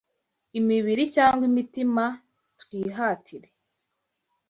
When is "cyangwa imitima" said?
1.15-2.03